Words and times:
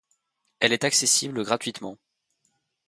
Elle 0.59 0.73
est 0.73 0.83
accessible 0.83 1.43
gratuitement. 1.43 1.99